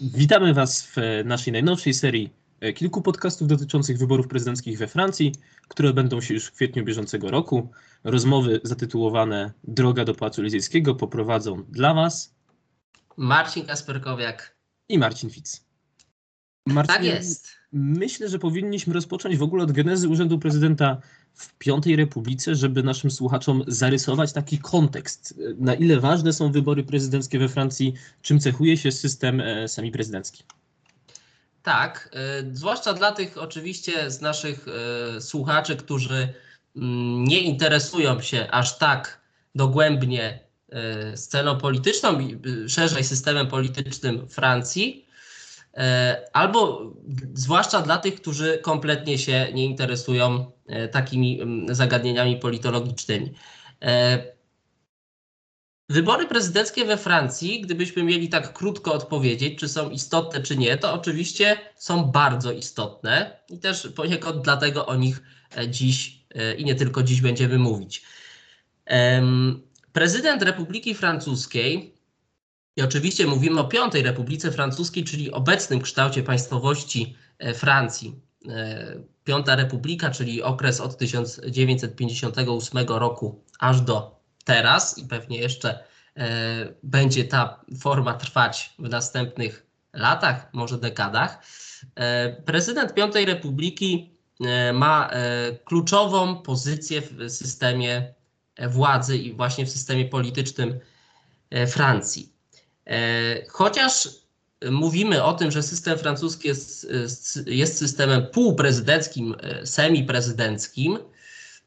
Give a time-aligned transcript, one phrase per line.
[0.00, 5.32] Witamy Was w naszej najnowszej serii e, kilku podcastów dotyczących wyborów prezydenckich we Francji,
[5.68, 7.70] które będą się już w kwietniu bieżącego roku.
[8.04, 12.34] Rozmowy zatytułowane Droga do Pałacu Elizejskiego poprowadzą dla Was
[13.16, 14.56] Marcin Kasperkowiak
[14.88, 15.64] i Marcin Fitz.
[16.66, 17.50] Marcin, tak jest.
[17.72, 21.00] Myślę, że powinniśmy rozpocząć w ogóle od genezy Urzędu Prezydenta
[21.34, 27.38] w Piątej Republice, żeby naszym słuchaczom zarysować taki kontekst, na ile ważne są wybory prezydenckie
[27.38, 30.44] we Francji, czym cechuje się system e, sami prezydencki.
[31.62, 32.16] Tak,
[32.50, 34.66] y, zwłaszcza dla tych oczywiście z naszych
[35.20, 36.30] słuchaczy, którzy y,
[37.18, 39.20] nie interesują się aż tak
[39.54, 40.52] dogłębnie
[41.14, 45.06] sceną polityczną i szerzej systemem politycznym Francji,
[45.76, 46.90] E, albo
[47.34, 50.61] zwłaszcza dla tych, którzy kompletnie się nie interesują e,
[50.92, 53.32] takimi zagadnieniami politologicznymi.
[53.82, 54.24] E,
[55.88, 60.94] wybory prezydenckie we Francji, gdybyśmy mieli tak krótko odpowiedzieć, czy są istotne, czy nie, to
[60.94, 65.22] oczywiście są bardzo istotne i też poniekąd dlatego o nich
[65.68, 66.22] dziś
[66.58, 68.02] i nie tylko dziś będziemy mówić.
[69.92, 71.94] Prezydent Republiki Francuskiej
[72.76, 78.20] i oczywiście mówimy o Piątej Republice Francuskiej, czyli obecnym kształcie państwowości e, Francji.
[79.22, 85.84] E, Piąta Republika, czyli okres od 1958 roku aż do teraz i pewnie jeszcze
[86.16, 91.46] e, będzie ta forma trwać w następnych latach, może dekadach.
[92.44, 94.10] Prezydent Piątej Republiki
[94.72, 95.10] ma
[95.64, 98.14] kluczową pozycję w systemie
[98.68, 100.80] władzy i właśnie w systemie politycznym
[101.66, 102.32] Francji.
[102.86, 104.08] E, chociaż
[104.70, 106.88] mówimy o tym, że system francuski jest,
[107.46, 110.98] jest systemem półprezydenckim, e, semiprezydenckim,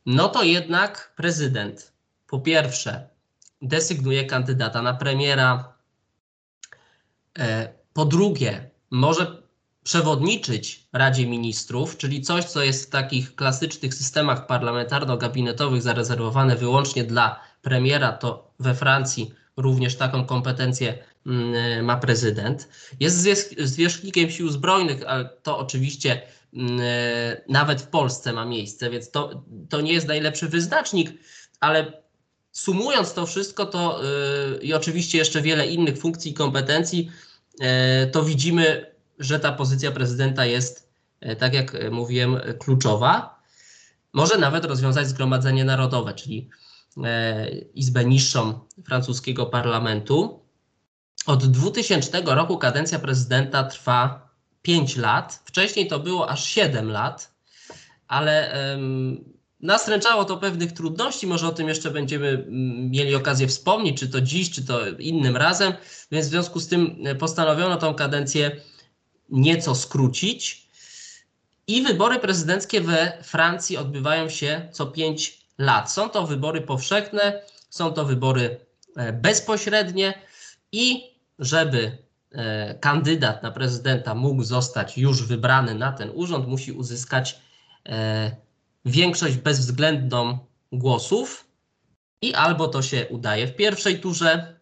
[0.06, 1.94] no to jednak prezydent
[2.28, 3.10] po pierwsze
[3.62, 5.74] desygnuje kandydata na premiera,
[7.40, 9.42] e, po drugie może
[9.84, 17.40] przewodniczyć Radzie Ministrów, czyli coś, co jest w takich klasycznych systemach parlamentarno-gabinetowych zarezerwowane wyłącznie dla
[17.62, 22.68] premiera, to we Francji również taką kompetencję mm, ma prezydent.
[23.00, 23.28] Jest
[23.58, 26.22] zwierzchnikiem sił zbrojnych, ale to oczywiście
[26.54, 26.80] mm,
[27.50, 31.14] nawet w Polsce ma miejsce, więc to, to nie jest najlepszy wyznacznik,
[31.60, 32.06] ale
[32.52, 34.02] sumując to wszystko, to
[34.52, 37.12] yy, i oczywiście jeszcze wiele innych funkcji i kompetencji,
[37.60, 37.68] yy,
[38.12, 40.90] to widzimy, że ta pozycja prezydenta jest,
[41.22, 43.42] yy, tak jak mówiłem, kluczowa.
[44.14, 46.50] Może nawet rozwiązać Zgromadzenie Narodowe, czyli
[47.74, 50.40] Izbę niższą francuskiego parlamentu.
[51.26, 54.30] Od 2000 roku kadencja prezydenta trwa
[54.62, 55.42] 5 lat.
[55.46, 57.36] Wcześniej to było aż 7 lat,
[58.08, 58.58] ale
[59.60, 61.28] nastręczało to pewnych trudności.
[61.28, 62.46] Może o tym jeszcze będziemy
[62.90, 65.74] mieli okazję wspomnieć, czy to dziś, czy to innym razem.
[66.12, 68.62] Więc w związku z tym postanowiono tą kadencję
[69.30, 70.68] nieco skrócić.
[71.68, 75.92] I wybory prezydenckie we Francji odbywają się co 5 lat.
[75.92, 80.14] Są to wybory powszechne, są to wybory e, bezpośrednie
[80.72, 81.98] i żeby
[82.32, 87.40] e, kandydat na prezydenta mógł zostać już wybrany na ten urząd, musi uzyskać
[87.86, 88.36] e,
[88.86, 90.38] większość bezwzględną
[90.72, 91.48] głosów
[92.22, 94.56] i albo to się udaje w pierwszej turze,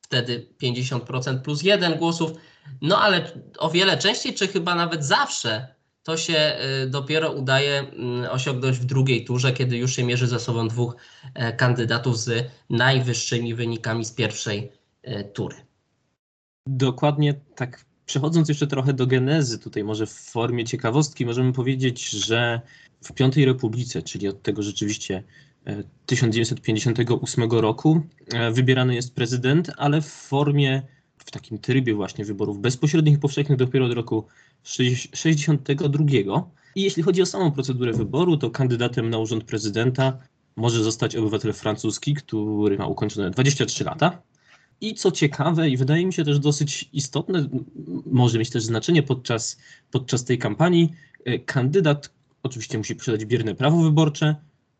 [0.00, 2.32] wtedy 50% plus jeden głosów,
[2.80, 8.30] no ale o wiele częściej, czy chyba nawet zawsze to się y, dopiero udaje mm,
[8.30, 10.96] osiągnąć w drugiej turze, kiedy już się mierzy ze sobą dwóch
[11.34, 15.56] e, kandydatów z najwyższymi wynikami z pierwszej e, tury.
[16.66, 17.84] Dokładnie tak.
[18.06, 22.60] Przechodząc jeszcze trochę do genezy, tutaj może w formie ciekawostki, możemy powiedzieć, że
[23.04, 25.22] w Piątej Republice, czyli od tego rzeczywiście
[26.06, 28.00] 1958 e, roku,
[28.52, 30.82] wybierany jest prezydent, ale w formie,
[31.26, 34.26] w takim trybie właśnie wyborów bezpośrednich i powszechnych dopiero od roku
[34.62, 36.04] 62.
[36.74, 40.18] I jeśli chodzi o samą procedurę wyboru, to kandydatem na urząd prezydenta
[40.56, 44.22] może zostać obywatel francuski, który ma ukończone 23 lata.
[44.80, 47.48] I co ciekawe, i wydaje mi się też dosyć istotne,
[48.06, 49.58] może mieć też znaczenie podczas,
[49.90, 50.92] podczas tej kampanii,
[51.24, 52.10] e, kandydat
[52.42, 54.36] oczywiście musi posiadać bierne prawo wyborcze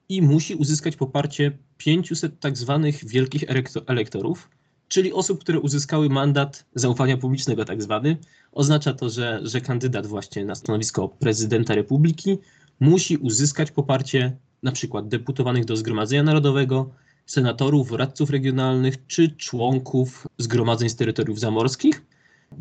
[0.08, 3.44] i musi uzyskać poparcie 500 tak zwanych wielkich
[3.86, 4.48] elektorów,
[4.92, 8.16] czyli osób, które uzyskały mandat zaufania publicznego, tak zwany.
[8.52, 12.38] Oznacza to, że, że kandydat właśnie na stanowisko prezydenta republiki
[12.80, 16.90] musi uzyskać poparcie na przykład deputowanych do Zgromadzenia Narodowego,
[17.26, 22.02] senatorów, radców regionalnych czy członków zgromadzeń z terytoriów zamorskich.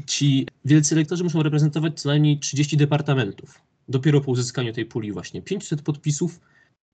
[0.08, 3.62] Ci wielcy elektorzy muszą reprezentować co najmniej 30 departamentów.
[3.90, 6.40] Dopiero po uzyskaniu tej puli właśnie 500 podpisów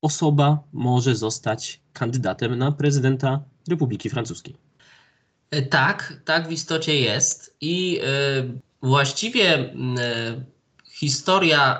[0.01, 4.67] osoba może zostać kandydatem na prezydenta Republiki Francuskiej.
[5.69, 7.55] Tak, tak w istocie jest.
[7.61, 8.01] I
[8.81, 9.73] właściwie
[10.85, 11.79] historia,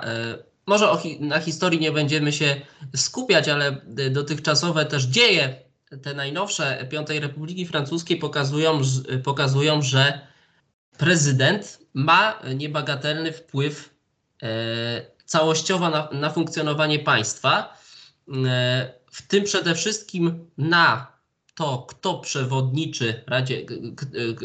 [0.66, 0.88] może
[1.20, 2.60] na historii nie będziemy się
[2.96, 3.80] skupiać, ale
[4.10, 5.62] dotychczasowe też dzieje,
[6.02, 8.80] te najnowsze Piątej Republiki Francuskiej pokazują,
[9.24, 10.20] pokazują że
[10.98, 13.94] prezydent ma niebagatelny wpływ
[15.24, 17.78] całościowo na, na funkcjonowanie państwa,
[19.12, 21.17] w tym przede wszystkim na
[21.58, 23.66] to, kto przewodniczy Radzie,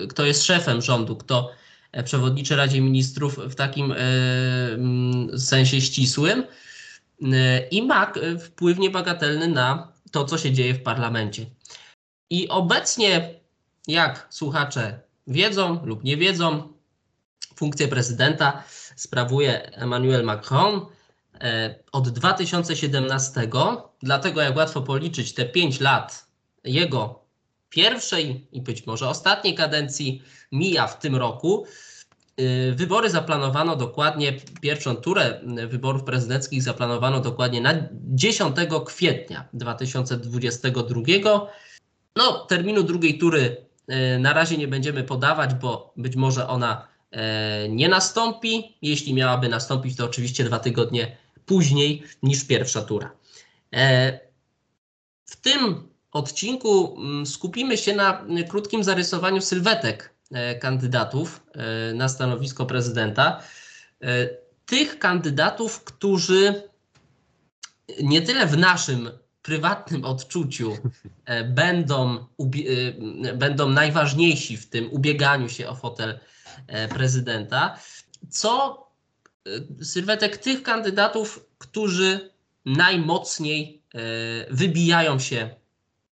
[0.09, 1.51] kto jest szefem rządu, kto
[1.91, 3.97] e, przewodniczy Radzie Ministrów w takim e,
[5.39, 6.43] sensie ścisłym
[7.21, 11.45] e, i ma wpływ niebagatelny na to, co się dzieje w parlamencie.
[12.29, 13.33] I obecnie,
[13.87, 16.73] jak słuchacze wiedzą lub nie wiedzą,
[17.55, 18.63] funkcję prezydenta
[18.95, 20.85] sprawuje Emmanuel Macron
[21.91, 23.49] od 2017.
[24.03, 26.32] Dlatego, jak łatwo policzyć, te 5 lat
[26.63, 27.23] jego
[27.69, 31.65] pierwszej i być może ostatniej kadencji mija w tym roku.
[32.39, 38.55] Y, wybory zaplanowano dokładnie, pierwszą turę wyborów prezydenckich zaplanowano dokładnie na 10
[38.85, 41.01] kwietnia 2022.
[42.15, 43.65] No, terminu drugiej tury
[44.15, 48.77] y, na razie nie będziemy podawać, bo być może ona e, nie nastąpi.
[48.81, 53.11] Jeśli miałaby nastąpić, to oczywiście dwa tygodnie później niż pierwsza tura.
[53.73, 54.19] E,
[55.25, 62.65] w tym odcinku mm, skupimy się na krótkim zarysowaniu sylwetek e, kandydatów e, na stanowisko
[62.65, 63.43] prezydenta.
[64.01, 64.29] E,
[64.65, 66.69] tych kandydatów, którzy
[68.03, 69.09] nie tyle w naszym
[69.41, 70.77] prywatnym odczuciu
[71.45, 72.25] będą,
[73.35, 76.19] będą najważniejsi w tym ubieganiu się o fotel
[76.89, 77.77] prezydenta,
[78.29, 78.83] co
[79.81, 82.31] sylwetek tych kandydatów, którzy
[82.65, 83.81] najmocniej
[84.49, 85.55] wybijają się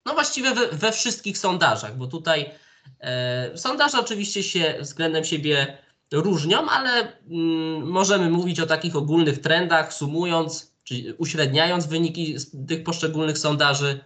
[0.06, 2.52] no właściwie we, we wszystkich sondażach, bo tutaj
[3.00, 5.78] e, sondaże oczywiście się względem siebie
[6.12, 12.36] różnią, ale mm, możemy mówić o takich ogólnych trendach, sumując, czy uśredniając wyniki
[12.68, 14.00] tych poszczególnych sondaży,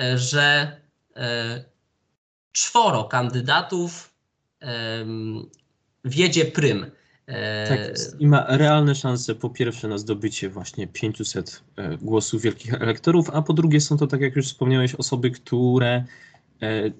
[0.00, 0.76] e, że
[1.16, 1.64] e,
[2.52, 4.14] czworo kandydatów
[6.04, 6.90] wiedzie prym.
[7.68, 8.20] Tak jest.
[8.20, 13.42] I ma realne szanse po pierwsze na zdobycie właśnie 500 e, głosów wielkich elektorów, a
[13.42, 16.04] po drugie są to, tak jak już wspomniałeś, osoby, które
[16.62, 16.90] e,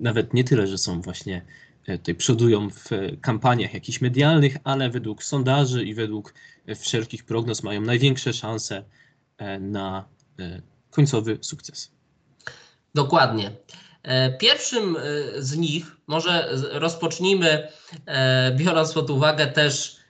[0.00, 1.44] nawet nie tyle, że są właśnie
[1.86, 2.88] e, tutaj przodują w
[3.20, 6.34] kampaniach jakichś medialnych, ale według sondaży i według
[6.76, 8.84] wszelkich prognoz mają największe szanse
[9.60, 10.04] na
[10.90, 11.92] końcowy sukces.
[12.94, 13.50] Dokładnie.
[14.02, 15.00] E, pierwszym e,
[15.42, 17.68] z nich, może rozpocznijmy,
[18.06, 20.02] e, biorąc pod uwagę też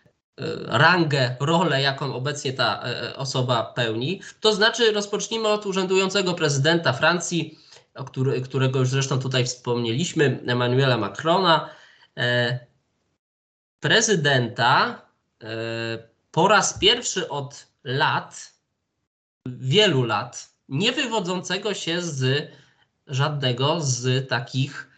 [0.66, 2.84] rangę, rolę, jaką obecnie ta
[3.16, 7.58] osoba pełni, to znaczy rozpocznijmy od urzędującego prezydenta Francji,
[8.44, 11.70] którego już zresztą tutaj wspomnieliśmy, Emmanuela Macrona.
[13.80, 15.02] Prezydenta
[16.30, 18.52] po raz pierwszy od lat,
[19.46, 22.50] wielu lat, nie wywodzącego się z
[23.06, 24.92] żadnego z takich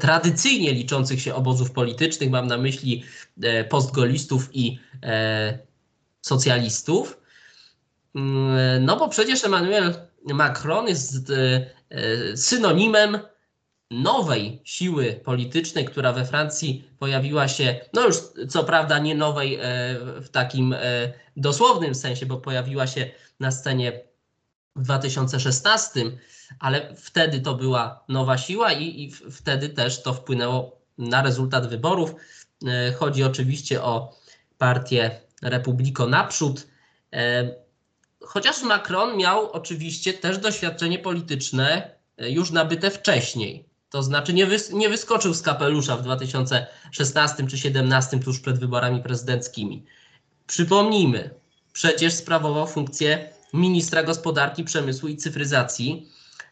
[0.00, 3.04] tradycyjnie liczących się obozów politycznych, mam na myśli
[3.42, 5.58] e, postgolistów i e,
[6.20, 7.20] socjalistów.
[8.14, 9.94] Mm, no bo przecież Emmanuel
[10.24, 13.18] Macron jest e, synonimem
[13.90, 18.16] nowej siły politycznej, która we Francji pojawiła się, no już
[18.48, 19.58] co prawda nie nowej
[20.20, 20.74] w takim
[21.36, 23.10] dosłownym sensie, bo pojawiła się
[23.40, 24.07] na scenie
[24.78, 26.00] w 2016,
[26.58, 32.14] ale wtedy to była nowa siła i, i wtedy też to wpłynęło na rezultat wyborów.
[32.66, 34.16] E, chodzi oczywiście o
[34.58, 36.66] partię Republiko Naprzód.
[37.12, 37.54] E,
[38.20, 43.68] chociaż Macron miał oczywiście też doświadczenie polityczne e, już nabyte wcześniej.
[43.90, 49.02] To znaczy nie, wys nie wyskoczył z kapelusza w 2016 czy 2017 tuż przed wyborami
[49.02, 49.84] prezydenckimi.
[50.46, 51.30] Przypomnijmy,
[51.72, 56.08] przecież sprawował funkcję ministra gospodarki, przemysłu i cyfryzacji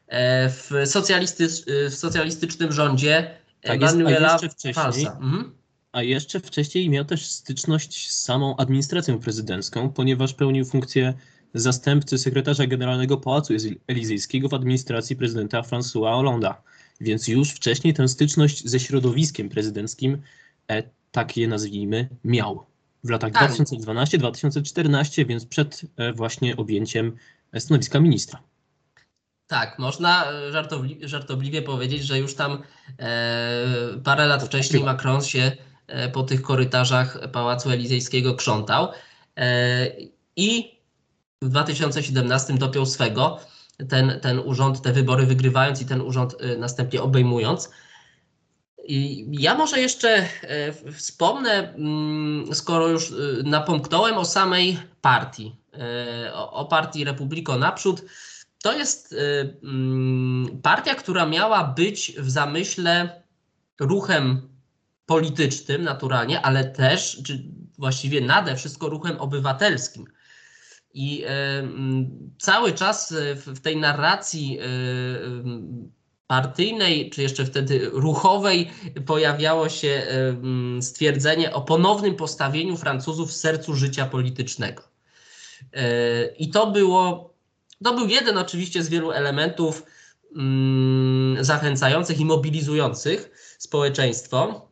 [0.06, 1.52] e, w, socjalistycz,
[1.90, 3.30] w socjalistycznym rządzie
[3.62, 5.52] tak jest, a jeszcze wcześniej, mhm.
[5.92, 11.14] A jeszcze wcześniej miał też styczność z samą administracją prezydencką, ponieważ pełnił funkcję
[11.54, 13.54] zastępcy sekretarza generalnego Pałacu
[13.86, 16.54] Elizejskiego w administracji prezydenta François Hollande'a.
[17.00, 20.18] Więc już wcześniej tę styczność ze środowiskiem prezydenckim,
[20.70, 22.66] e, tak je nazwijmy, miał
[23.06, 23.50] w latach tak.
[23.50, 27.16] 2012-2014, więc przed e, właśnie objęciem
[27.58, 28.42] stanowiska ministra.
[29.46, 32.62] Tak, można e, żartowli żartobliwie powiedzieć, że już tam
[32.98, 35.52] e, parę lat wcześniej Macron się
[35.86, 38.88] e, po tych korytarzach Pałacu Elizejskiego krzątał
[39.36, 39.86] e,
[40.36, 40.78] i
[41.42, 43.40] w 2017 dopiął swego.
[43.88, 47.70] ten, ten urząd, te wybory wygrywając i ten urząd następnie obejmując.
[49.30, 50.28] Ja może jeszcze
[50.92, 53.12] wspomnę, mm, skoro już
[53.44, 55.56] napomknąłem o samej partii,
[56.32, 58.02] o, o partii Republiko Naprzód,
[58.62, 59.14] to jest
[59.62, 63.22] mm, partia, która miała być w zamyśle
[63.80, 64.48] ruchem
[65.06, 67.44] politycznym naturalnie, ale też, czy
[67.78, 70.06] właściwie nade wszystko ruchem obywatelskim.
[70.94, 71.24] I
[72.38, 73.14] cały czas
[73.46, 74.58] w tej narracji
[76.26, 78.70] partyjnej, czy jeszcze wtedy ruchowej,
[79.06, 80.06] pojawiało się
[80.80, 84.82] stwierdzenie o ponownym postawieniu Francuzów w sercu życia politycznego.
[85.72, 87.34] E, I to było,
[87.84, 89.82] to był jeden oczywiście z wielu elementów
[91.40, 94.68] zachęcających i mobilizujących społeczeństwo.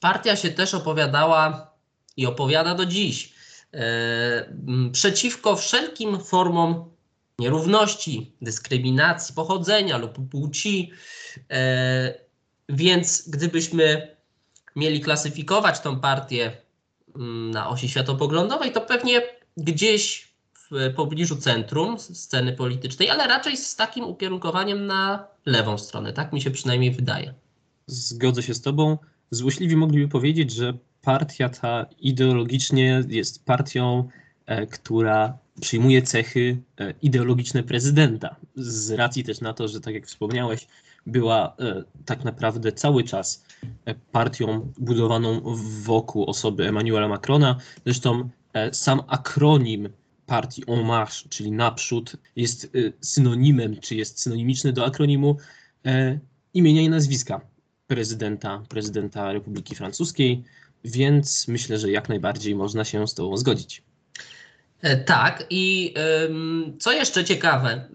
[0.00, 1.72] Partia się też opowiadała
[2.16, 3.32] i opowiada do dziś
[3.74, 6.91] e, przeciwko wszelkim formom
[7.38, 10.90] nierówności, dyskryminacji pochodzenia lub płci.
[11.50, 12.14] E,
[12.68, 14.16] więc gdybyśmy
[14.76, 16.52] mieli klasyfikować tą partię
[17.16, 19.22] mm, na osi światopoglądowej, to pewnie
[19.56, 20.32] gdzieś
[20.70, 26.12] w pobliżu centrum sceny politycznej, ale raczej z takim ukierunkowaniem na lewą stronę.
[26.12, 27.34] Tak mi się przynajmniej wydaje.
[27.86, 28.98] Zgodzę się z Tobą.
[29.30, 34.08] Złośliwi mogliby powiedzieć, że partia ta ideologicznie jest partią,
[34.46, 38.36] e, która przyjmuje cechy e, ideologiczne prezydenta.
[38.56, 40.66] Z racji też na to, że tak jak wspomniałeś,
[41.06, 43.44] była e, tak naprawdę cały czas
[44.12, 45.40] partią budowaną
[45.82, 47.58] wokół osoby Emmanuela Macrona.
[47.84, 48.28] Zresztą
[48.72, 49.88] sam akronim
[50.26, 55.36] partii En Marche, czyli naprzód, jest synonimem, czy jest synonimiczny do akronimu
[56.54, 57.40] imienia i nazwiska
[57.86, 60.44] prezydenta, prezydenta Republiki Francuskiej,
[60.84, 63.82] więc myślę, że jak najbardziej można się z Tobą zgodzić.
[64.82, 65.94] E, tak, i
[66.78, 67.88] co jeszcze ciekawe,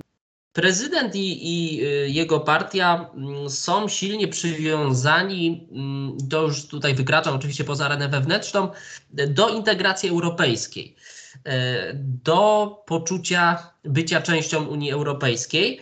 [0.54, 7.36] prezydent i, i y, jego partia mm, są silnie przywiązani, mm, to już tutaj wykraczam
[7.36, 8.70] oczywiście poza arenę wewnętrzną,
[9.12, 10.96] do integracji europejskiej,
[11.44, 15.82] e, do poczucia bycia częścią Unii Europejskiej.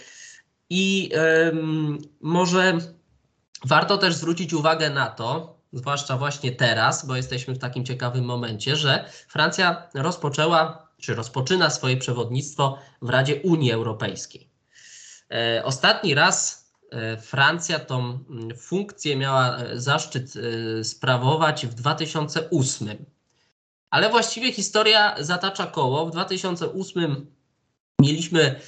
[0.69, 1.11] I
[2.21, 2.77] może
[3.65, 8.75] Warto też zwrócić uwagę na to, zwłaszcza właśnie teraz, bo jesteśmy w takim ciekawym momencie,
[8.75, 14.49] że Francja rozpoczęła, czy rozpoczyna swoje przewodnictwo w Radzie Unii Europejskiej.
[15.31, 18.19] E, ostatni raz e, Francja tą
[18.57, 20.33] funkcję miała e, zaszczyt
[20.83, 23.05] sprawować w 2008.
[23.89, 26.05] Ale właściwie historia zatacza koło.
[26.05, 27.25] W 2008
[28.01, 28.59] mieliśmy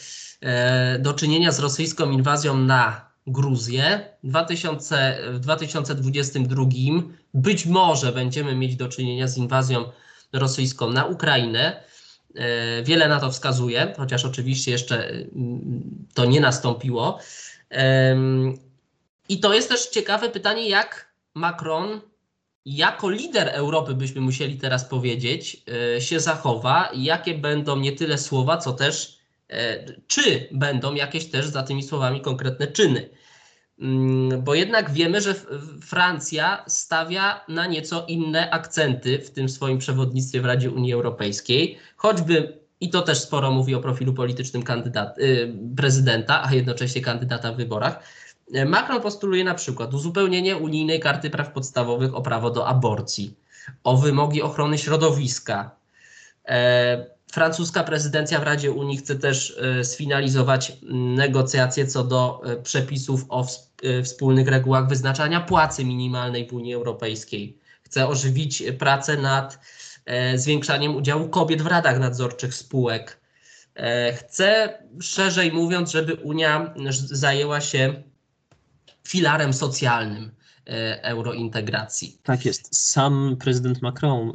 [0.99, 4.09] do czynienia z rosyjską inwazją na Gruzję.
[4.23, 6.65] 2000, w 2022
[7.33, 9.91] być może będziemy mieć do czynienia z inwazją
[10.33, 11.83] rosyjską na Ukrainę.
[12.37, 17.19] E, wiele na to wskazuje, chociaż oczywiście jeszcze mm, to nie nastąpiło.
[19.29, 22.01] I to jest też ciekawe pytanie, jak Macron
[22.65, 25.63] jako lider Europy, byśmy musieli teraz powiedzieć,
[25.95, 29.17] e, się zachowa i jakie będą nie tyle słowa, co też
[29.49, 33.09] E, czy będą jakieś też za tymi słowami konkretne czyny.
[33.79, 35.35] Mm, bo jednak wiemy, że
[35.81, 42.59] Francja stawia na nieco inne akcenty w tym swoim przewodnictwie w Radzie Unii Europejskiej, choćby
[42.79, 47.57] i to też sporo mówi o profilu politycznym kandydat, y, prezydenta, a jednocześnie kandydata w
[47.57, 47.99] wyborach.
[48.53, 53.35] E, Macron postuluje na przykład uzupełnienie unijnej karty praw podstawowych o prawo do aborcji,
[53.83, 55.71] o wymogi ochrony środowiska.
[56.45, 60.77] E, Francuska prezydencja w Radzie Unii chce też e, sfinalizować
[61.15, 63.47] negocjacje co do e, przepisów o
[63.83, 67.57] e, wspólnych regułach wyznaczania płacy minimalnej w Unii Europejskiej.
[67.83, 69.59] Chce ożywić pracę nad
[70.35, 73.19] zwiększaniem udziału kobiet w radach nadzorczych spółek.
[74.15, 78.03] Chce, szerzej mówiąc, żeby Unia zajęła się
[79.07, 80.31] filarem socjalnym
[81.01, 82.19] eurointegracji.
[82.23, 82.75] Tak jest.
[82.75, 84.33] Sam prezydent Macron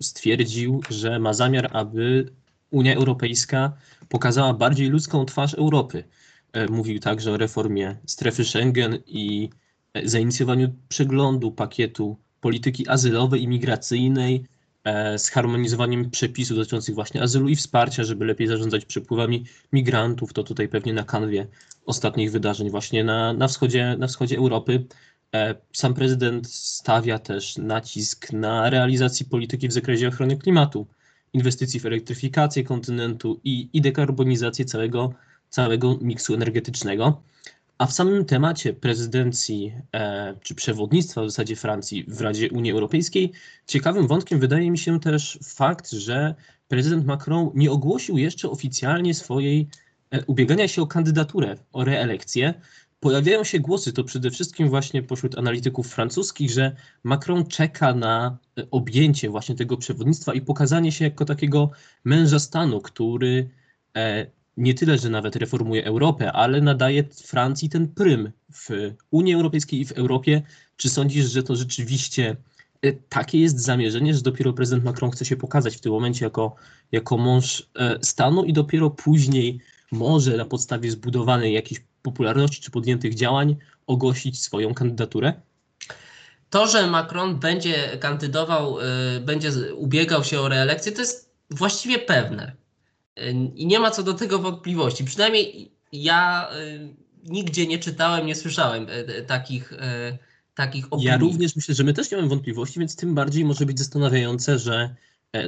[0.00, 2.30] stwierdził, że ma zamiar, aby
[2.70, 3.72] Unia Europejska
[4.08, 6.04] pokazała bardziej ludzką twarz Europy.
[6.52, 9.50] E, mówił także o reformie strefy Schengen i
[9.94, 14.44] e, zainicjowaniu przeglądu pakietu polityki azylowej i migracyjnej,
[14.84, 20.32] e, z harmonizowaniem przepisów dotyczących właśnie azylu i wsparcia, żeby lepiej zarządzać przepływami migrantów.
[20.32, 21.46] To tutaj pewnie na kanwie
[21.86, 24.84] ostatnich wydarzeń właśnie na, na, wschodzie, na wschodzie Europy.
[25.34, 30.86] E, sam prezydent stawia też nacisk na realizację polityki w zakresie ochrony klimatu,
[31.32, 35.14] inwestycji w elektryfikację kontynentu i, i dekarbonizację całego,
[35.50, 37.22] całego miksu energetycznego.
[37.78, 43.32] A w samym temacie prezydencji e, czy przewodnictwa w zasadzie Francji w Radzie Unii Europejskiej,
[43.66, 46.34] ciekawym wątkiem wydaje mi się też fakt, że
[46.68, 49.68] prezydent Macron nie ogłosił jeszcze oficjalnie swojej
[50.26, 52.54] ubiegania się o kandydaturę, o reelekcję,
[53.00, 58.38] pojawiają się głosy, to przede wszystkim właśnie pośród analityków francuskich, że Macron czeka na
[58.70, 61.70] objęcie właśnie tego przewodnictwa i pokazanie się jako takiego
[62.04, 63.50] męża stanu, który
[64.58, 68.68] nie tyle, że nawet reformuje Europę, ale nadaje Francji ten prym w
[69.10, 70.42] Unii Europejskiej i w Europie.
[70.76, 72.36] Czy sądzisz, że to rzeczywiście
[72.82, 76.56] e, takie jest zamierzenie, że dopiero prezydent Macron chce się pokazać w tym momencie jako,
[76.92, 79.60] jako mąż e, stanu i dopiero później
[79.92, 85.32] może na podstawie zbudowanej jakiejś popularności czy podjętych działań ogłosić swoją kandydaturę?
[86.50, 88.84] To, że Macron będzie kandydował, e,
[89.20, 92.52] będzie ubiegał się o reelekcję, to jest właściwie pewne.
[93.54, 95.04] I nie ma co do tego wątpliwości.
[95.04, 100.18] Przynajmniej ja y, nigdzie nie czytałem, nie słyszałem e, e, takich, e,
[100.54, 101.06] takich opinii.
[101.06, 104.58] Ja również myślę, że my też nie mamy wątpliwości, więc tym bardziej może być zastanawiające,
[104.58, 104.94] że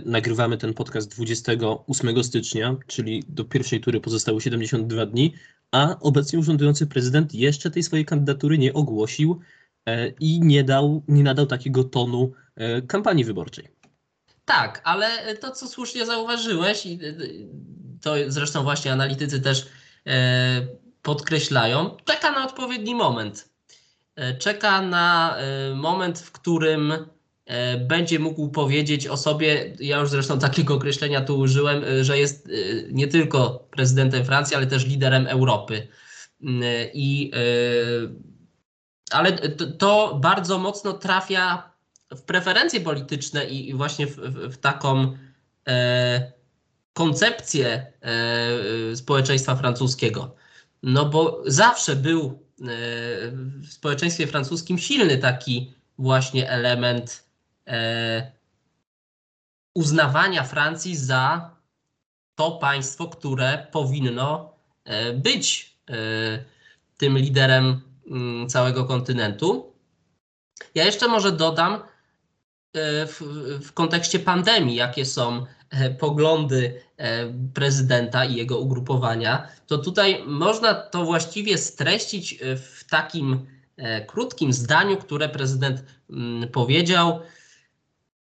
[0.04, 5.34] nagrywamy ten podcast 28 stycznia, czyli do pierwszej tury pozostały 72 dni,
[5.72, 9.40] a obecnie urzędujący prezydent jeszcze tej swojej kandydatury nie ogłosił
[10.20, 12.32] i nie, dał, nie nadał takiego tonu
[12.88, 13.68] kampanii wyborczej.
[14.44, 16.98] Tak, ale to, co słusznie zauważyłeś, i
[18.00, 19.68] to zresztą właśnie analitycy też
[20.06, 20.66] e,
[21.02, 23.48] podkreślają, czeka na odpowiedni moment.
[24.16, 26.92] E, czeka na e, moment, w którym
[27.88, 32.48] będzie mógł powiedzieć o sobie, ja już zresztą takiego określenia tu użyłem, że jest
[32.92, 35.88] nie tylko prezydentem Francji, ale też liderem Europy.
[36.94, 37.30] I,
[39.10, 39.32] ale
[39.78, 41.70] to bardzo mocno trafia
[42.10, 45.16] w preferencje polityczne i, właśnie w, w, w taką
[45.68, 46.32] e,
[46.92, 50.34] koncepcję e, społeczeństwa francuskiego.
[50.82, 52.64] No bo zawsze był e,
[53.60, 57.29] w społeczeństwie francuskim silny taki właśnie element e,
[59.74, 61.50] uznawania Francji za
[62.34, 65.94] to państwo, które powinno e, być e,
[66.96, 69.72] tym liderem mm, całego kontynentu.
[70.74, 71.82] Ja jeszcze może dodam,
[72.74, 73.20] E, w,
[73.62, 80.74] w kontekście pandemii, jakie są e, poglądy e, prezydenta i jego ugrupowania, to tutaj można
[80.74, 83.46] to właściwie streścić w takim
[84.06, 87.20] krótkim zdaniu, które prezydent mm, powiedział.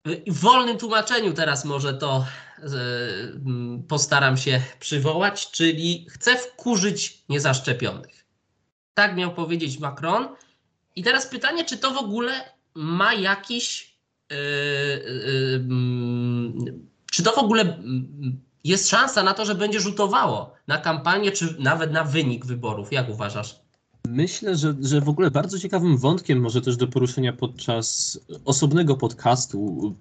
[0.04, 2.26] W wolnym tłumaczeniu teraz może to
[2.62, 8.24] mm, postaram się przywołać, czyli chce wkurzyć niezaszczepionych.
[8.94, 10.28] Tak miał powiedzieć Macron.
[10.96, 12.32] I teraz pytanie, czy to w ogóle
[12.74, 13.90] ma jakiś
[14.30, 15.64] Yy, yy,
[16.64, 16.74] yy,
[17.12, 17.78] czy to w ogóle
[18.64, 22.92] jest szansa na to, że będzie rzutowało na kampanię, czy nawet na wynik wyborów?
[22.92, 23.60] Jak uważasz?
[24.08, 29.94] Myślę, że, że w ogóle bardzo ciekawym wątkiem, może też do poruszenia podczas osobnego podcastu,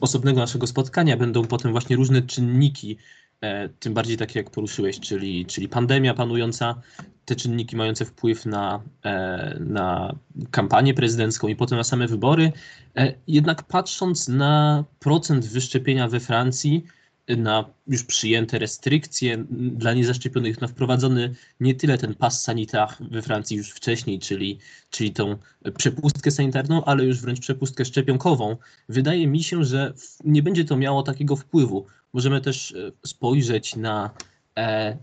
[0.00, 2.96] osobnego naszego spotkania, będą potem właśnie różne czynniki,
[3.40, 6.80] e, tym bardziej takie jak poruszyłeś, czyli, czyli pandemia panująca,
[7.24, 10.14] te czynniki mające wpływ na, e, na
[10.50, 12.52] kampanię prezydencką i potem na same wybory.
[12.96, 16.84] E, jednak patrząc na procent wyszczepienia we Francji,
[17.28, 23.56] na już przyjęte restrykcje dla niezaszczepionych, na wprowadzony nie tyle ten pas sanitar we Francji
[23.56, 24.58] już wcześniej, czyli,
[24.90, 25.36] czyli tą
[25.78, 28.56] przepustkę sanitarną, ale już wręcz przepustkę szczepionkową,
[28.88, 29.92] wydaje mi się, że
[30.24, 31.86] nie będzie to miało takiego wpływu.
[32.12, 34.10] Możemy też e, spojrzeć na,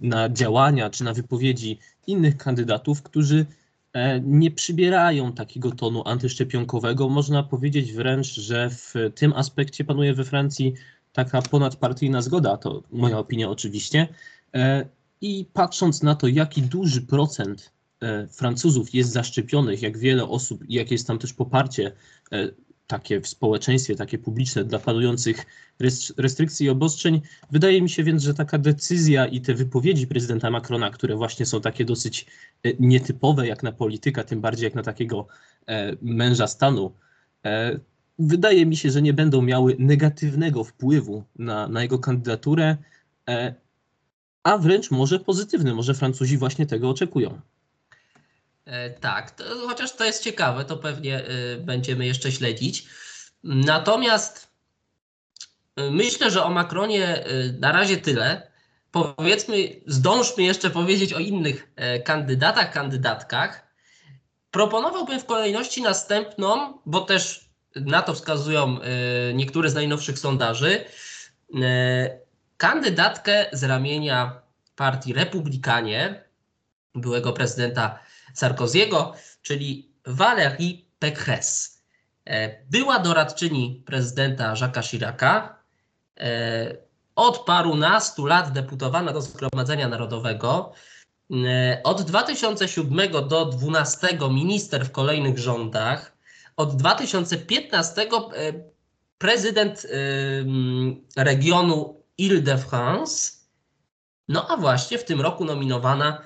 [0.01, 3.45] na działania czy na wypowiedzi innych kandydatów, którzy
[3.93, 7.09] e, nie przybierają takiego tonu antyszczepionkowego.
[7.09, 10.73] Można powiedzieć wręcz, że w tym aspekcie panuje we Francji
[11.13, 14.07] taka ponadpartyjna zgoda, to moja opinia oczywiście.
[14.53, 14.85] E,
[15.21, 17.71] I patrząc na to, jaki duży procent
[18.01, 21.91] e, Francuzów jest zaszczepionych, jak wiele osób, jakie jest tam też poparcie
[22.87, 25.45] takie w społeczeństwie, takie publiczne dla panujących
[26.17, 27.21] restrykcji i obostrzeń.
[27.51, 31.61] Wydaje mi się więc, że taka decyzja i te wypowiedzi prezydenta Macrona, które właśnie są
[31.61, 32.25] takie dosyć
[32.63, 35.27] e, nietypowe jak na polityka, tym bardziej jak na takiego
[35.67, 36.93] e, męża stanu,
[37.45, 37.79] e,
[38.19, 42.77] wydaje mi się, że nie będą miały negatywnego wpływu na, na jego kandydaturę,
[44.43, 45.73] a wręcz może pozytywny.
[45.73, 47.41] Może Francuzi właśnie tego oczekują.
[48.65, 52.87] E, tak, to, chociaż to jest ciekawe, to pewnie y, będziemy jeszcze śledzić.
[53.43, 54.53] Natomiast
[55.91, 57.25] myślę, że o Macronie
[57.59, 58.51] na razie tyle.
[58.91, 59.55] Powiedzmy,
[59.87, 61.73] zdążmy jeszcze powiedzieć o innych
[62.03, 63.73] kandydatach, kandydatkach.
[64.51, 67.42] Proponowałbym w kolejności następną, bo też
[67.75, 68.77] na to wskazują
[69.33, 70.85] niektóre z najnowszych sondaży,
[72.57, 74.41] kandydatkę z ramienia
[74.75, 76.23] partii Republikanie,
[76.95, 77.99] byłego prezydenta
[78.33, 81.83] Sarkoziego, czyli Valérie Pécresse.
[82.25, 85.55] E, była doradczyni prezydenta Jacques'a Chiraca.
[86.19, 86.77] E,
[87.15, 90.73] od parunastu lat deputowana do Zgromadzenia Narodowego.
[91.31, 96.12] E, od 2007 do 2012 minister w kolejnych rządach.
[96.57, 98.07] Od 2015 e,
[99.17, 99.87] prezydent
[101.17, 103.31] regionu Ile-de-France.
[104.27, 106.21] No a właśnie w tym roku nominowana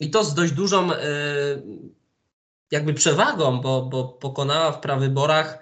[0.00, 0.88] i to z dość dużą
[2.70, 5.58] jakby przewagą, bo, bo pokonała w prawyborach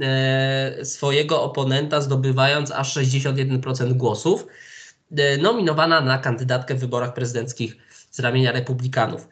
[0.00, 4.46] e, swojego oponenta, zdobywając aż 61% głosów,
[5.16, 7.76] e, nominowana na kandydatkę w wyborach prezydenckich
[8.10, 9.28] z ramienia Republikanów.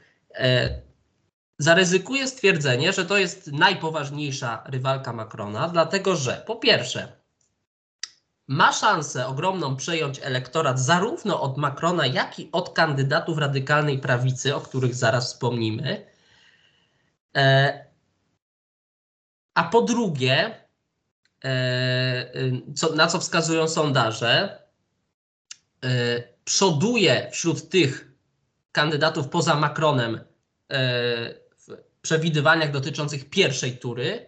[1.61, 7.13] E, zaryzykuję stwierdzenie, że to jest najpoważniejsza rywalka Macrona, dlatego że po pierwsze,
[8.47, 14.61] ma szansę ogromną przejąć elektorat zarówno od Macrona, jak i od kandydatów radykalnej prawicy, o
[14.61, 16.07] których zaraz wspomnimy.
[17.37, 17.85] E,
[19.55, 20.65] a po drugie,
[21.45, 22.33] e,
[22.77, 24.63] co, na co wskazują sondaże,
[25.85, 28.13] e, przoduje wśród tych
[28.73, 30.21] kandydatów poza Macronem
[32.03, 34.27] przewidywaniach dotyczących pierwszej tury,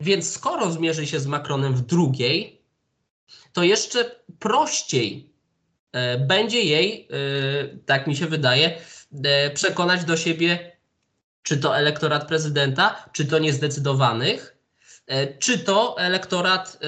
[0.00, 2.62] więc skoro zmierzy się z Macronem w drugiej,
[3.52, 5.30] to jeszcze prościej
[6.18, 7.08] będzie jej,
[7.86, 8.80] tak mi się wydaje,
[9.54, 10.80] przekonać do siebie
[11.42, 14.56] czy to elektorat prezydenta, czy to niezdecydowanych,
[15.06, 16.78] e, czy to elektorat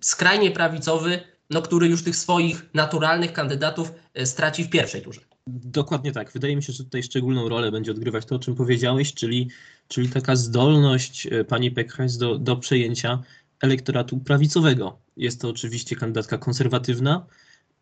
[0.00, 1.20] skrajnie prawicowy,
[1.50, 5.20] no, który już tych swoich naturalnych kandydatów e, straci w pierwszej turze.
[5.48, 6.32] Dokładnie tak.
[6.32, 9.50] Wydaje mi się, że tutaj szczególną rolę będzie odgrywać to, o czym powiedziałeś, czyli,
[9.88, 13.22] czyli taka zdolność e, pani Pécresse do, do przejęcia
[13.60, 14.98] elektoratu prawicowego.
[15.16, 17.26] Jest to oczywiście kandydatka konserwatywna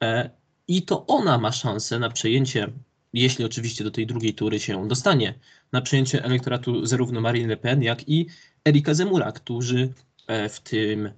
[0.02, 0.30] e,
[0.68, 2.72] i to ona ma szansę na przejęcie
[3.14, 5.34] jeśli oczywiście do tej drugiej tury się dostanie,
[5.72, 8.26] na przejęcie elektoratu zarówno Marine Le Pen, jak i
[8.68, 9.92] Erika Zemura, którzy
[10.26, 11.10] e, w tym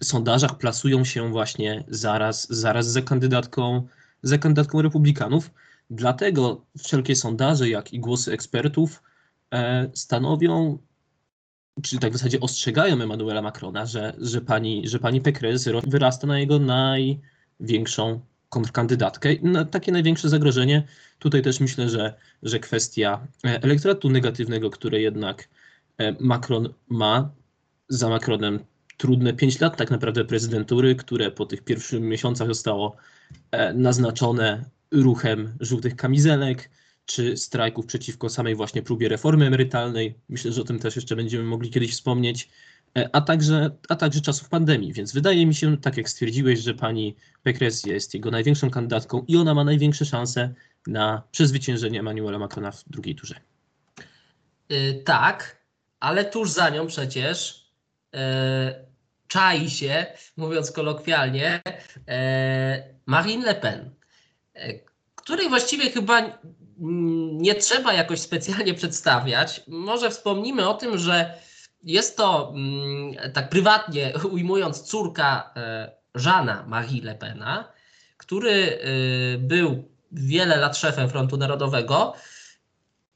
[0.00, 3.88] w sondażach plasują się właśnie zaraz, zaraz za kandydatką,
[4.28, 5.50] za kandydatką republikanów.
[5.90, 9.02] Dlatego wszelkie sondaże, jak i głosy ekspertów
[9.54, 10.78] e, stanowią,
[11.82, 16.38] czy tak w zasadzie ostrzegają Emmanuela Macrona, że, że pani, że pani Pécresse wyrasta na
[16.38, 19.28] jego największą kontrkandydatkę.
[19.42, 20.86] No, takie największe zagrożenie
[21.18, 25.48] tutaj też myślę, że, że kwestia e, elektoratu negatywnego, które jednak
[25.98, 27.30] e, Macron ma,
[27.88, 28.64] za Macronem
[28.96, 32.96] trudne 5 lat tak naprawdę prezydentury, które po tych pierwszych miesiącach zostało
[33.74, 36.70] naznaczone ruchem żółtych kamizelek,
[37.06, 40.14] czy strajków przeciwko samej właśnie próbie reformy emerytalnej.
[40.28, 42.48] Myślę, że o tym też jeszcze będziemy mogli kiedyś wspomnieć.
[42.96, 44.92] E, a także, a także czasów pandemii.
[44.92, 49.36] Więc wydaje mi się, tak jak stwierdziłeś, że pani Pécresse jest jego największą kandydatką i
[49.36, 50.54] ona ma największe szanse
[50.86, 53.34] na przezwyciężenie Emmanuela Macrona w drugiej turze.
[54.68, 55.62] Yy, tak,
[56.00, 57.66] ale tuż za nią przecież
[59.28, 61.62] czai się, mówiąc kolokwialnie,
[61.96, 62.14] yy,
[63.06, 63.90] Marine Le Pen,
[65.14, 66.38] której właściwie chyba
[67.32, 69.62] nie trzeba jakoś specjalnie przedstawiać.
[69.68, 71.34] Może wspomnimy o tym, że
[71.82, 77.72] jest to, mm, tak prywatnie ujmując, córka e, Żana Marie Le Pena,
[78.16, 82.14] który e, był wiele lat szefem Frontu Narodowego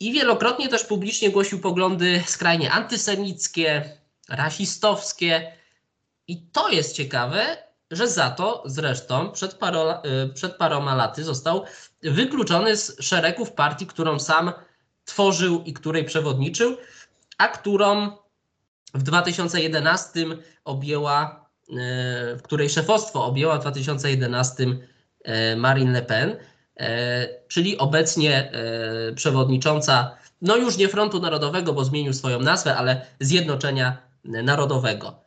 [0.01, 5.53] i wielokrotnie też publicznie głosił poglądy skrajnie antysemickie, rasistowskie.
[6.31, 7.57] I to jest ciekawe,
[7.91, 11.65] że za to zresztą przed, paro, e, przed paroma laty został
[12.03, 14.53] wykluczony z szeregów partii, którą sam
[15.05, 16.77] tworzył i której przewodniczył,
[17.39, 18.11] a którą
[18.95, 20.27] w 2011
[20.65, 21.75] objęła, e,
[22.37, 24.65] w której szefostwo objęła w 2011
[25.25, 26.37] e, Marine Le Pen,
[27.49, 28.53] czyli obecnie
[29.15, 35.23] przewodnicząca, no już nie Frontu Narodowego, bo zmienił swoją nazwę, ale Zjednoczenia Narodowego.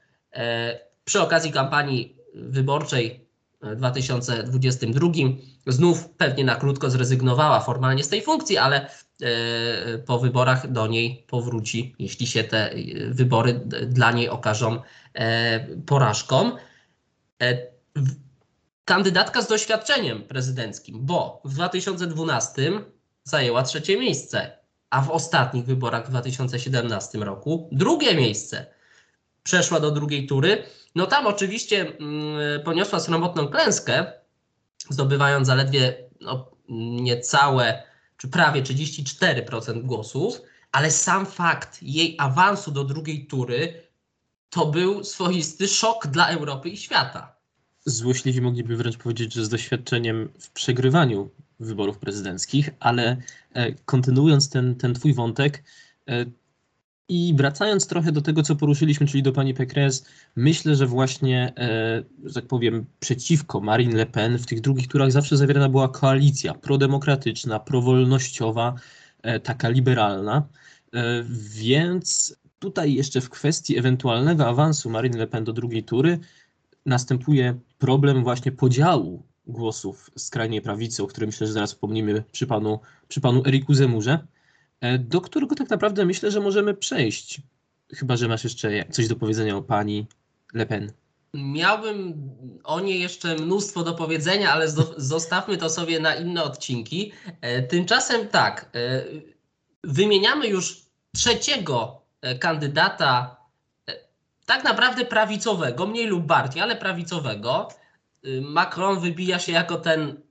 [1.03, 3.25] Przy okazji kampanii wyborczej
[3.61, 5.09] w 2022
[5.67, 8.89] znów pewnie na krótko zrezygnowała formalnie z tej funkcji, ale
[9.23, 12.75] E, po wyborach do niej powróci, jeśli się te e,
[13.09, 13.53] wybory
[13.87, 14.81] dla niej okażą
[15.13, 16.51] e, porażką.
[18.85, 22.71] Kandydatka z doświadczeniem prezydenckim, bo w 2012
[23.23, 24.57] zajęła trzecie miejsce,
[24.89, 28.65] a w ostatnich wyborach w 2017 roku drugie miejsce.
[29.43, 30.63] Przeszła do drugiej tury.
[30.95, 34.11] No tam oczywiście mm, poniosła sromotną klęskę,
[34.89, 37.83] zdobywając zaledwie no, niecałe
[38.17, 43.83] czy prawie 34% głosów, ale sam fakt jej awansu do drugiej tury
[44.49, 47.35] to był swoisty szok dla Europy i świata.
[47.85, 51.29] Złośliwi mogliby wręcz powiedzieć, że z doświadczeniem w przegrywaniu
[51.59, 53.17] wyborów prezydenckich, ale
[53.53, 55.63] e, kontynuując ten, ten twój wątek,
[56.07, 56.25] e,
[57.09, 62.03] I wracając trochę do tego, co poruszyliśmy, czyli do pani Pécresse, myślę, że właśnie, e,
[62.23, 66.53] że tak powiem, przeciwko Marine Le Pen w tych drugich turach zawsze zawierana była koalicja
[66.53, 68.75] prodemokratyczna, prowolnościowa,
[69.21, 70.47] e, taka liberalna.
[70.93, 76.19] E, więc tutaj jeszcze w kwestii ewentualnego awansu Marine Le Pen do drugiej tury
[76.85, 82.79] następuje problem właśnie podziału głosów skrajnej prawicy, o którym myślę, że zaraz wspomnimy przy panu,
[83.07, 84.27] przy panu Eriku Zemurze,
[84.99, 87.41] do którego tak naprawdę myślę, że możemy przejść.
[87.93, 90.07] Chyba, że masz jeszcze coś do powiedzenia o pani
[90.53, 90.91] Le Pen.
[91.33, 92.29] Miałbym
[92.63, 94.67] o niej jeszcze mnóstwo do powiedzenia, ale
[94.97, 97.11] zostawmy to sobie na inne odcinki.
[97.41, 99.03] E, tymczasem tak, e,
[99.83, 102.01] wymieniamy już trzeciego
[102.39, 103.35] kandydata,
[104.45, 107.67] tak naprawdę prawicowego, mniej lub bardziej, ale prawicowego.
[108.41, 110.21] Macron wybija się jako ten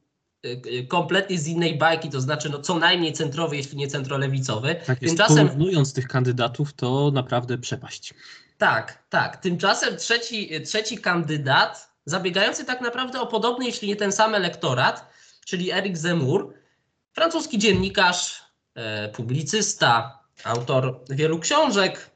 [0.88, 4.76] kompletnie z innej bajki, to znaczy no co najmniej centrowy, jeśli nie centrolewicowy.
[4.86, 8.14] Tak Tymczasem porównując tych kandydatów, to naprawdę przepaść.
[8.58, 9.36] Tak, tak.
[9.36, 15.12] Tymczasem trzeci, trzeci kandydat, zabiegający tak naprawdę o podobny, jeśli nie ten sam elektorat,
[15.46, 16.54] czyli Eric Zemmour,
[17.12, 18.42] francuski dziennikarz,
[18.74, 22.12] e, publicysta, autor wielu książek,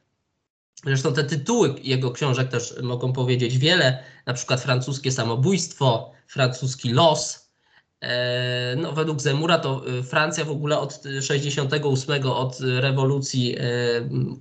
[0.85, 7.45] Zresztą te tytuły jego książek też mogą powiedzieć wiele, na przykład francuskie samobójstwo, francuski los.
[8.00, 13.62] E, no, według Zemura to e, Francja w ogóle od 68, od rewolucji e,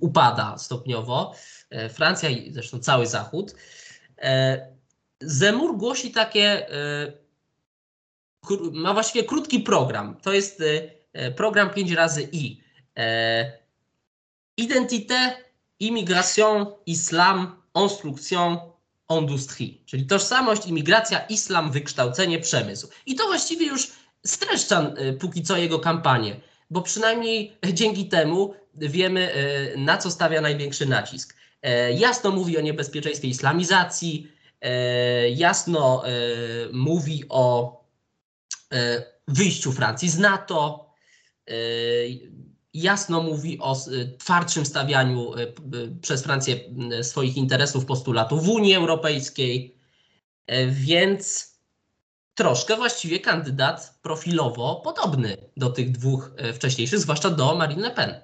[0.00, 1.34] upada stopniowo.
[1.90, 3.54] Francja i zresztą cały Zachód.
[5.20, 6.66] Zemur głosi takie,
[8.72, 10.16] ma właściwie krótki program.
[10.22, 10.62] To jest
[11.36, 12.60] program 5 razy I.
[14.56, 15.36] Identité
[15.80, 18.58] Immigration, islam, instruction,
[19.10, 19.74] industrie.
[19.86, 22.88] Czyli tożsamość, imigracja, islam, wykształcenie, przemysł.
[23.06, 23.90] I to właściwie już
[24.26, 26.40] streszcza y, póki co jego kampanię,
[26.70, 29.36] bo przynajmniej dzięki temu wiemy,
[29.74, 31.36] y, na co stawia największy nacisk.
[31.62, 36.10] E, jasno mówi o niebezpieczeństwie islamizacji, e, jasno e,
[36.72, 37.76] mówi o
[39.28, 40.90] wyjściu Francji z NATO,
[42.82, 45.54] jasno mówi o y, twardszym stawianiu y,
[46.00, 46.56] przez Francję
[47.00, 49.76] y, swoich interesów, postulatów w Unii Europejskiej,
[50.46, 51.56] e, więc
[52.34, 58.14] troszkę właściwie kandydat profilowo podobny do tych dwóch e, wcześniejszych, zwłaszcza do Marine Le Pen.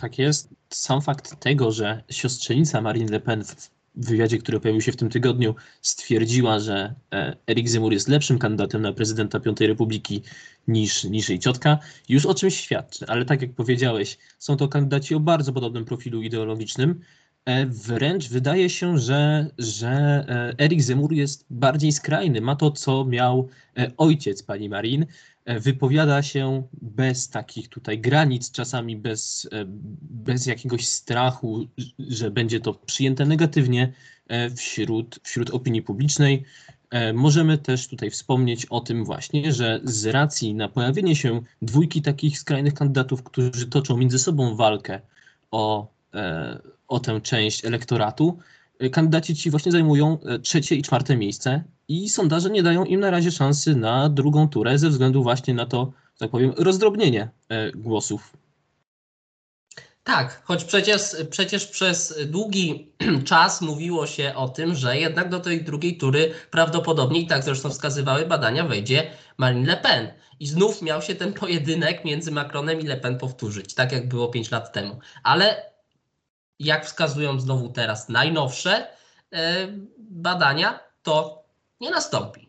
[0.00, 0.48] Tak jest.
[0.70, 4.96] Sam fakt tego, że siostrzenica Marine Le Pen w w wywiadzie, który pojawił się w
[4.96, 10.22] tym tygodniu, stwierdziła, że e, Erik Zemur jest lepszym kandydatem na prezydenta Piątej Republiki
[10.68, 13.06] niż, niż jej ciotka, już o czymś świadczy.
[13.08, 17.00] Ale tak jak powiedziałeś, są to kandydaci o bardzo podobnym profilu ideologicznym.
[17.44, 19.90] E, wręcz wydaje się, że, że
[20.58, 22.40] e, Erik Zemur jest bardziej skrajny.
[22.40, 23.48] Ma to, co miał
[23.96, 25.06] ojciec pani Marin,
[25.48, 29.64] wypowiada się bez takich tutaj granic, czasami bez, e,
[30.00, 31.66] bez jakiegoś strachu,
[31.98, 33.92] że będzie to przyjęte negatywnie
[34.28, 36.44] e, wśród, wśród opinii publicznej.
[37.14, 42.38] Możemy też tutaj wspomnieć o tym właśnie, że z racji na pojawienie się dwójki takich
[42.38, 45.00] skrajnych kandydatów, którzy toczą między sobą walkę
[45.50, 45.92] o,
[46.88, 48.38] o tę część elektoratu,
[48.92, 53.30] kandydaci ci właśnie zajmują trzecie i czwarte miejsce i sondaże nie dają im na razie
[53.30, 58.36] szansy na drugą turę ze względu właśnie na to, tak powiem, rozdrobnienie e, głosów.
[60.04, 62.92] Tak, choć przecież, przecież przez długi
[63.24, 67.70] czas mówiło się o tym, że jednak do tej drugiej tury prawdopodobnie, i tak zresztą
[67.70, 70.08] wskazywały badania, wejdzie Marine Le Pen.
[70.40, 74.28] I znów miał się ten pojedynek między Macronem i Le Pen powtórzyć, tak jak było
[74.28, 74.98] 5 lat temu.
[75.22, 75.72] Ale
[76.58, 78.86] jak wskazują znowu teraz najnowsze
[79.32, 81.44] e, badania, to
[81.80, 82.48] nie nastąpi.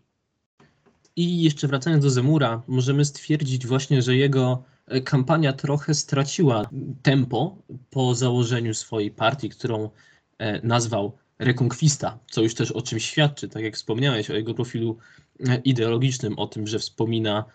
[1.15, 6.69] I jeszcze wracając do Zemura, możemy stwierdzić właśnie, że jego e, kampania trochę straciła
[7.01, 7.57] tempo
[7.89, 9.89] po założeniu swojej partii, którą
[10.37, 14.97] e, nazwał Reconquista, co już też o czym świadczy, tak jak wspomniałeś o jego profilu
[15.39, 17.45] e, ideologicznym, o tym, że wspomina,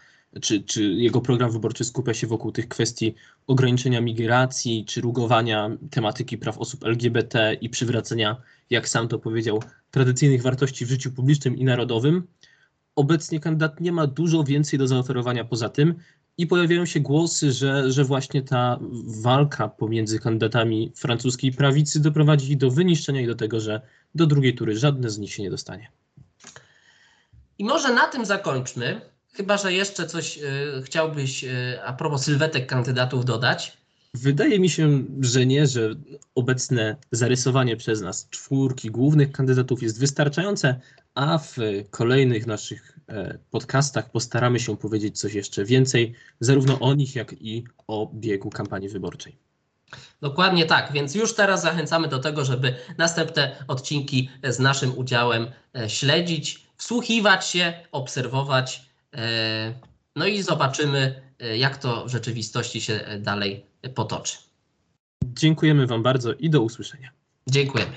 [0.42, 3.14] czy, czy jego program wyborczy skupia się wokół tych kwestii
[3.47, 8.37] ograniczenia migracji, czy rugowania tematyki praw osób LGBT i przywracania,
[8.70, 12.27] jak sam to powiedział, tradycyjnych wartości w życiu publicznym i narodowym.
[12.97, 15.94] Obecnie kandydat nie ma dużo więcej do zaoferowania poza tym
[16.38, 22.70] i pojawiają się głosy, że, że właśnie ta walka pomiędzy kandydatami francuskiej prawicy doprowadzi do
[22.70, 23.81] wyniszczenia i do tego, że
[24.14, 25.88] do drugiej tury żadne z nich się nie dostanie.
[27.59, 29.01] I może na tym zakończmy,
[29.35, 33.77] chyba że jeszcze coś y, chciałbyś y, a propos sylwetek kandydatów dodać.
[34.14, 35.90] Wydaje mi się, że nie, że
[36.35, 40.81] obecne zarysowanie przez nas czwórki głównych kandydatów jest wystarczające,
[41.14, 41.57] a w
[41.90, 47.64] kolejnych naszych e, podcastach postaramy się powiedzieć coś jeszcze więcej, zarówno o nich, jak i
[47.87, 49.37] o biegu kampanii wyborczej.
[50.20, 55.47] Dokładnie tak, więc już teraz zachęcamy do tego, żeby następne odcinki z naszym udziałem
[55.88, 58.93] śledzić, wsłuchiwać się, obserwować.
[59.14, 59.74] E,
[60.16, 64.37] No i zobaczymy, e, jak to w rzeczywistości się e, dalej potoczy.
[65.24, 67.11] Dziękujemy Wam bardzo i do usłyszenia.
[67.46, 67.90] Dziękujemy.